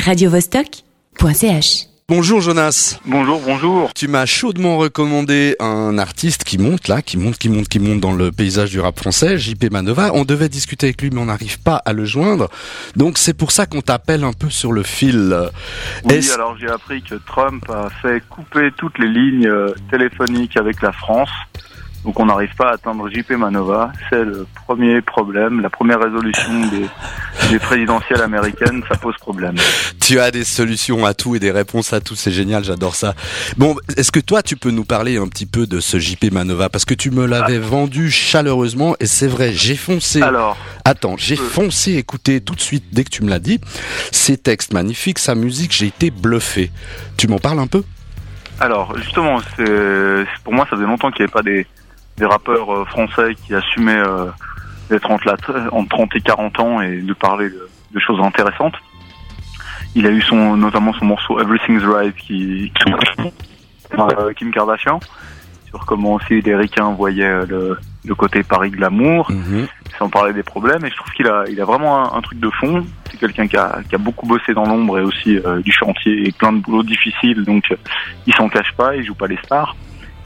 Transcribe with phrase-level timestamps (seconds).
[0.00, 1.86] radiovostok.ch.
[2.08, 2.98] Bonjour Jonas.
[3.06, 3.92] Bonjour, bonjour.
[3.94, 8.00] Tu m'as chaudement recommandé un artiste qui monte là, qui monte, qui monte, qui monte
[8.00, 10.10] dans le paysage du rap français, JP Manova.
[10.14, 12.48] On devait discuter avec lui, mais on n'arrive pas à le joindre.
[12.96, 15.38] Donc c'est pour ça qu'on t'appelle un peu sur le fil.
[16.04, 20.56] Oui, Est-ce- alors j'ai appris que Trump a fait couper toutes les lignes euh, téléphoniques
[20.56, 21.30] avec la France.
[22.04, 23.92] Donc on n'arrive pas à atteindre JP Manova.
[24.08, 26.86] C'est le premier problème, la première résolution des,
[27.50, 29.56] des présidentielles américaines, ça pose problème.
[30.00, 33.14] Tu as des solutions à tout et des réponses à tout, c'est génial, j'adore ça.
[33.58, 36.70] Bon, est-ce que toi tu peux nous parler un petit peu de ce JP Manova?
[36.70, 40.22] Parce que tu me l'avais vendu chaleureusement et c'est vrai, j'ai foncé.
[40.22, 41.42] Alors, Attends, j'ai Euh.
[41.42, 43.60] foncé écouter tout de suite dès que tu me l'as dit.
[44.10, 46.70] Ses textes magnifiques, sa musique, j'ai été bluffé.
[47.18, 47.82] Tu m'en parles un peu?
[48.58, 49.40] Alors justement,
[50.44, 51.66] pour moi ça faisait longtemps qu'il n'y avait pas des,
[52.20, 54.26] des rappeurs euh, français qui assumaient euh,
[54.90, 58.74] d'être entre, la- entre 30 et 40 ans et de parler de, de choses intéressantes.
[59.96, 62.72] Il a eu son notamment son morceau Everything's Right qui,
[63.98, 65.00] euh, Kim Kardashian
[65.68, 69.30] sur comment aussi les ricains voyaient euh, le, le côté Paris glamour,
[69.98, 70.84] sans parler des problèmes.
[70.84, 72.84] Et je trouve qu'il a, il a vraiment un, un truc de fond.
[73.10, 76.26] C'est quelqu'un qui a, qui a beaucoup bossé dans l'ombre et aussi euh, du chantier
[76.28, 77.44] et plein de boulot difficile.
[77.44, 77.76] Donc euh,
[78.26, 79.76] il s'en cache pas, il joue pas les stars.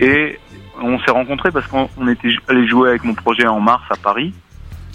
[0.00, 0.38] Et
[0.80, 3.96] on s'est rencontrés parce qu'on on était allé jouer avec mon projet en mars à
[3.96, 4.34] Paris.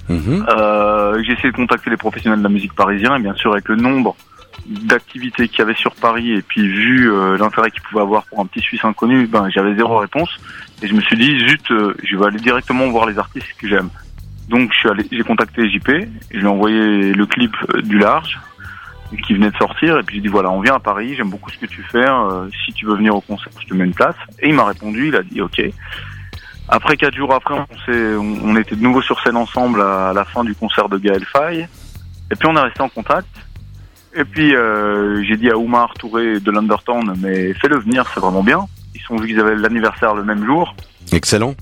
[0.09, 0.45] Mhm.
[0.49, 3.67] Euh, j'ai essayé de contacter les professionnels de la musique parisien et bien sûr avec
[3.69, 4.15] le nombre
[4.67, 8.39] d'activités qu'il y avait sur Paris et puis vu euh, l'intérêt qu'il pouvait avoir pour
[8.39, 10.29] un petit Suisse inconnu, ben j'avais zéro réponse
[10.81, 13.67] et je me suis dit zut, euh, je vais aller directement voir les artistes que
[13.67, 13.89] j'aime.
[14.49, 15.89] Donc je suis allé, j'ai contacté JP,
[16.31, 18.39] je lui ai envoyé le clip euh, du large
[19.17, 21.49] qui venait de sortir et puis j'ai dit voilà on vient à Paris, j'aime beaucoup
[21.49, 23.93] ce que tu fais, euh, si tu veux venir au concert je te mets une
[23.93, 25.61] place et il m'a répondu, il a dit ok.
[26.69, 30.09] Après quatre jours après, on, s'est- on on était de nouveau sur scène ensemble à,
[30.09, 31.67] à la fin du concert de Gaël Faye.
[32.31, 33.27] Et puis on est resté en contact.
[34.13, 38.43] Et puis euh, j'ai dit à Oumar Touré de l'Undertown, mais fais-le venir, c'est vraiment
[38.43, 38.65] bien.
[38.95, 40.73] Ils sont vu qu'ils avaient l'anniversaire le même jour.
[41.11, 41.55] Excellent.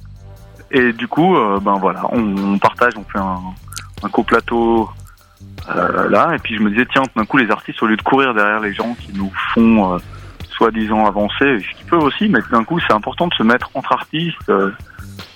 [0.71, 3.39] Et du coup, euh, ben voilà, on, on partage, on fait un,
[4.03, 4.89] un coplateau
[5.75, 6.31] euh, là.
[6.35, 8.59] Et puis je me disais, tiens, d'un coup, les artistes, au lieu de courir derrière
[8.59, 9.97] les gens qui nous font euh,
[10.57, 13.91] soi-disant avancer, ce qu'ils peuvent aussi, mais d'un coup, c'est important de se mettre entre
[13.93, 14.37] artistes.
[14.49, 14.71] euh,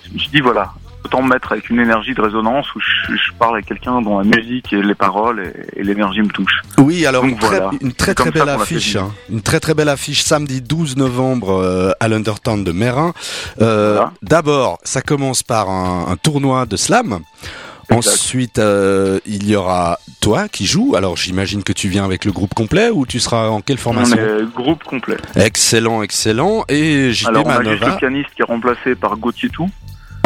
[0.06, 0.70] je me suis dit, voilà,
[1.04, 4.18] autant me mettre avec une énergie de résonance où je, je parle avec quelqu'un dont
[4.18, 5.40] la musique et les paroles
[5.74, 6.60] et, et l'énergie me touchent.
[6.78, 7.70] Oui, alors Donc une très, voilà.
[7.80, 9.12] une très C'est très comme belle affiche, hein.
[9.30, 13.12] une très très belle affiche samedi 12 novembre euh, à l'Undertown de Mérin.
[13.62, 14.12] Euh, Voilà.
[14.22, 17.20] D'abord, ça commence par un, un tournoi de slam.
[17.90, 18.12] Exact.
[18.14, 20.94] Ensuite, euh, il y aura toi qui joues.
[20.96, 23.80] Alors, j'imagine que tu viens avec le groupe complet ou tu seras en quelle On
[23.80, 25.16] formation est groupe complet.
[25.36, 26.64] Excellent, excellent.
[26.68, 29.70] Et JP Alors on a juste le pianiste qui est remplacé par Gauthier Tout.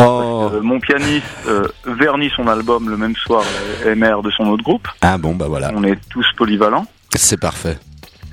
[0.01, 0.51] Oh.
[0.53, 3.43] Euh, mon pianiste euh, vernit son album le même soir,
[3.85, 4.87] MR de son autre groupe.
[5.01, 6.87] Ah bon, bah voilà, On est tous polyvalents.
[7.17, 7.79] c'est parfait.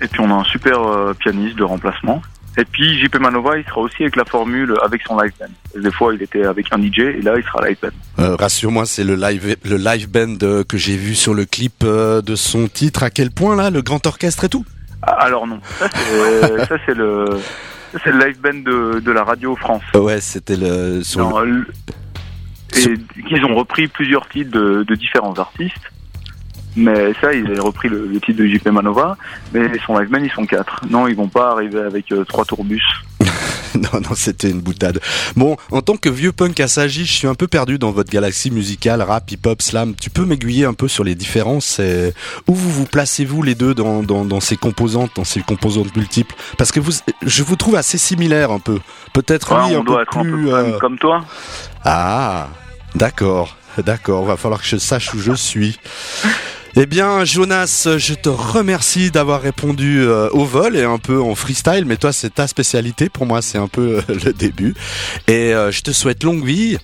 [0.02, 2.22] Et puis on a un super euh, pianiste de remplacement.
[2.58, 5.80] Et puis JP Manova, il sera aussi avec la formule avec son live band.
[5.82, 7.90] Des fois, il était avec un DJ et là, il sera live band.
[8.24, 11.84] Euh, Rassure-moi, c'est le live, le live band euh, que j'ai vu sur le clip
[11.84, 13.04] euh, de son titre.
[13.04, 14.66] À quel point là, le grand orchestre et tout?
[15.02, 15.90] Ah, alors non, ça
[16.86, 17.26] c'est le
[18.04, 19.84] c'est le live band de, de la radio France.
[19.94, 21.66] Ouais, c'était le sur Non, le-
[22.74, 22.98] Sur- Et
[23.30, 25.92] ils ont repris plusieurs titres de, de différents artistes.
[26.78, 29.16] Mais ça, ils ont repris le, le titre de JP Manova.
[29.54, 30.82] Mais son live band, ils sont quatre.
[30.90, 32.84] Non, ils vont pas arriver avec euh, trois tourbus.
[33.76, 35.00] non, non, c'était une boutade.
[35.38, 38.52] Bon, en tant que vieux punk assagi, je suis un peu perdu dans votre galaxie
[38.52, 39.96] musicale, rap, hip-hop, slam.
[39.96, 42.14] Tu peux m'aiguiller un peu sur les différences et
[42.48, 46.36] Où vous vous placez-vous les deux dans, dans, dans ces composantes, dans ces composantes multiples?
[46.58, 46.92] Parce que vous,
[47.26, 48.80] je vous trouve assez similaires un peu.
[49.14, 50.54] Peut-être Ouais, lui on un doit peu être un peu plus.
[50.54, 51.24] euh, comme toi.
[51.86, 52.50] Ah,
[52.96, 54.26] d'accord, d'accord.
[54.26, 55.80] Va falloir que je sache où je suis.
[56.78, 61.34] Eh bien, Jonas, je te remercie d'avoir répondu euh, au vol et un peu en
[61.34, 63.08] freestyle, mais toi, c'est ta spécialité.
[63.08, 64.74] Pour moi, c'est un peu euh, le début.
[65.28, 66.78] Et euh, je te souhaite longue vie.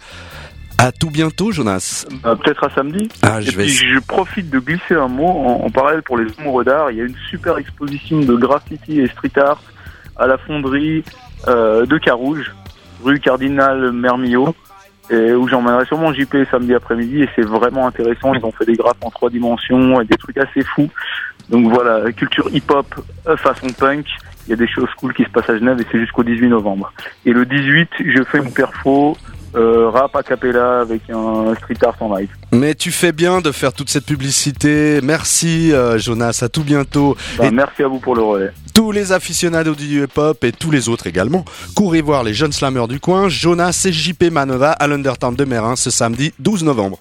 [0.78, 2.06] À tout bientôt, Jonas.
[2.24, 3.10] Peut-être à samedi.
[3.22, 3.66] Ah, Et je vais.
[3.66, 6.90] puis je profite de glisser un mot en, en parallèle pour les amoureux d'art.
[6.90, 9.62] Il y a une super exposition de graffiti et street art
[10.16, 11.04] à la fonderie
[11.48, 12.52] de Carouge,
[13.04, 14.56] rue Cardinal Mermillot,
[15.12, 17.24] et où j'emmènerai sûrement JP samedi après-midi.
[17.24, 18.34] Et c'est vraiment intéressant.
[18.34, 20.90] Ils ont fait des graphes en trois dimensions et des trucs assez fous.
[21.50, 22.88] Donc voilà, culture hip-hop
[23.28, 24.06] euh, façon punk.
[24.48, 26.48] Il y a des choses cool qui se passent à Genève et c'est jusqu'au 18
[26.48, 26.92] novembre.
[27.26, 29.18] Et le 18, je fais une perfo
[29.56, 32.30] euh, rap a cappella avec un street art en live.
[32.52, 35.00] Mais tu fais bien de faire toute cette publicité.
[35.04, 36.40] Merci, euh, Jonas.
[36.44, 37.16] À tout bientôt.
[37.38, 38.52] Bah, Et- Merci à vous pour le relais.
[38.74, 41.46] tous les aficionados du hip-hop et tous les autres également.
[41.76, 45.76] Courez voir les jeunes slammers du coin, Jonas et JP Manova à l'Undertown de Mérin
[45.76, 47.00] ce samedi 12 novembre.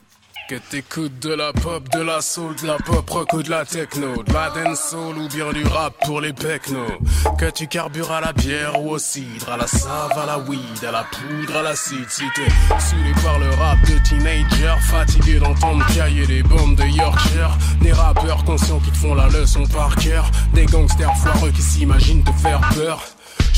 [0.50, 3.64] Que t'écoutes de la pop, de la soul, de la pop rock ou de la
[3.64, 6.90] techno, de la soul ou bien du rap pour les pecnos.
[7.38, 10.84] Que tu carbures à la bière ou au cidre, à la save, à la weed,
[10.84, 12.10] à la poudre, à l'acide.
[12.10, 12.50] Si t'es
[12.80, 18.42] saoulé par le rap de teenager, fatigué d'entendre cailler des bombes de Yorkshire, des rappeurs
[18.42, 22.60] conscients qui te font la leçon par cœur, des gangsters foireux qui s'imaginent te faire
[22.74, 23.00] peur.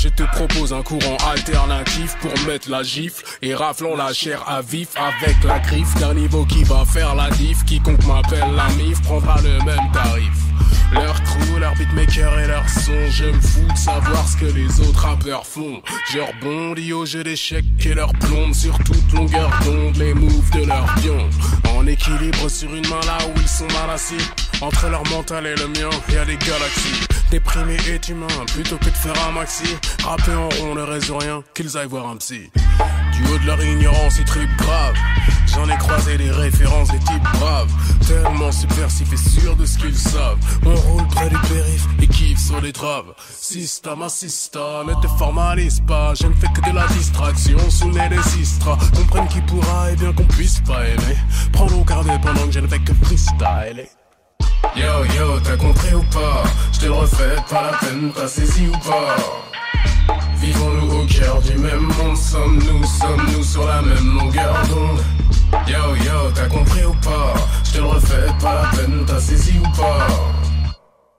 [0.02, 4.60] Je te propose un courant alternatif pour mettre la gifle et raflons la chair à
[4.60, 7.64] vif avec la griffe d'un niveau qui va faire la diff.
[7.66, 10.32] Quiconque m'appelle la mif prendra le même tarif.
[10.92, 14.80] Leur crew, leur beatmaker et leur son, je me fous de savoir ce que les
[14.80, 15.80] autres rappeurs font.
[16.12, 20.66] Je rebondis au jeu d'échecs et leur plombe sur toute longueur d'onde les moves de
[20.66, 21.30] leur pion.
[21.76, 24.16] En équilibre sur une main là où ils sont mal assis.
[24.62, 27.08] Entre leur mental et le mien, y a des galaxies.
[27.32, 29.64] Déprimé est humain, plutôt que de faire un maxi.
[30.04, 32.48] Rapper en rond ne résout rien, qu'ils aillent voir un psy.
[33.12, 34.94] Du haut de leur ignorance, ils tripent grave.
[35.52, 37.72] J'en ai croisé des références des types braves.
[38.06, 40.38] Tellement subversifs et sûrs de ce qu'ils savent.
[40.64, 43.12] On roule près du périph' et kiffe sur les traves.
[43.36, 46.14] Sista, ma sista, ne te formalise pas.
[46.14, 48.78] Je ne fais que de la distraction sous les des sistras.
[48.94, 51.16] Comprenne qui pourra et bien qu'on puisse pas aimer.
[51.52, 53.88] Prends au carnet pendant que je ne fais que freestyle.
[54.76, 56.44] Yo yo, t'as compris ou pas?
[56.72, 59.16] Je te le refais, pas la peine, t'as saisi ou pas?
[60.36, 65.00] Vivons-nous au cœur du même monde, sommes-nous, sommes-nous sur la même longueur d'onde?
[65.68, 67.34] Yo yo, t'as compris ou pas?
[67.64, 70.08] Je te le refais, pas la peine, t'as saisi ou pas?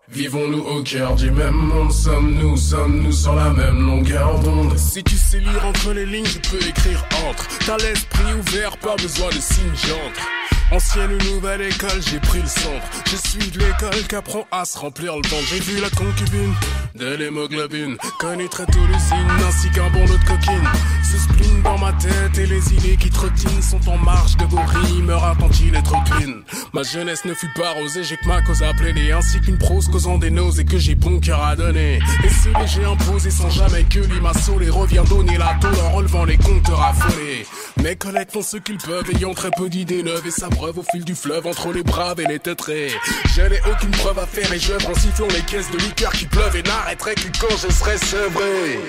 [0.10, 4.78] Vivons-nous au cœur du même monde, sommes-nous, sommes-nous sur la même longueur d'onde?
[4.78, 7.48] Si tu sais lire entre les lignes, je peux écrire entre.
[7.66, 10.28] T'as l'esprit ouvert, pas besoin de signes j'entre
[10.74, 12.82] Ancienne ou nouvelle école, j'ai pris le centre.
[13.06, 15.48] Je suis de l'école qui apprend à se remplir le ventre.
[15.48, 16.52] J'ai vu la concubine
[16.96, 20.68] de l'hémoglobine, tôt l'usine, ainsi qu'un bon lot de coquine.
[21.04, 24.62] Ce spleen dans ma tête et les idées qui trottinent sont en marche de vos
[24.66, 26.42] rimes, attend-il être clean.
[26.74, 29.88] Ma jeunesse ne fut pas rosée, j'ai que ma cause à plaider, ainsi qu'une prose
[29.90, 32.00] causant des nausées que j'ai bon cœur à donner.
[32.24, 36.26] Et ce léger imposé sans jamais que l'immasso les revient donner la tôle en relevant
[36.26, 37.46] les compteurs affolés.
[37.84, 41.04] Mes collègues font ce qu'ils peuvent, ayant très peu d'idées neuves et ça au fil
[41.04, 42.88] du fleuve entre les braves et les teutrés.
[43.36, 46.26] Je n'ai aucune preuve à faire et je en sifflant les caisses de liqueur qui
[46.26, 48.80] pleuvent et n'arrêterai que quand je serai sevré.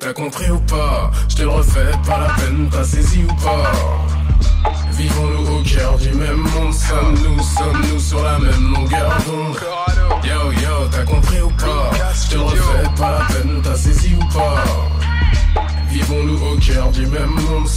[0.00, 1.10] T'as compris ou pas?
[1.28, 3.72] Je te refais, pas la peine, t'as saisi ou pas?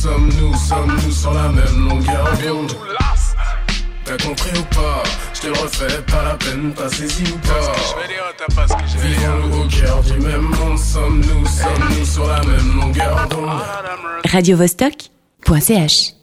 [0.01, 2.73] Sommes-nous, sommes-nous sur la même longueur d'onde.
[4.03, 5.03] T'as compris ou pas?
[5.33, 7.71] Je te le refais, pas la peine, t'as saisi ou pas?
[8.97, 13.61] Vivons-nous au cœur du même monde, sommes-nous, sommes-nous sur la même longueur d'onde.
[14.31, 16.20] Radio Vostok.ch